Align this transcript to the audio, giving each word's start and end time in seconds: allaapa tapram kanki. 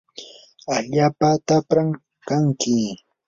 allaapa 0.75 1.27
tapram 1.47 1.89
kanki. 2.27 2.75